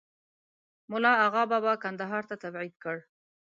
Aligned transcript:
مُلا 0.91 1.11
آغابابا 1.25 1.73
کندهار 1.83 2.23
ته 2.29 2.35
تبعید 2.43 2.75
کړ. 2.83 2.97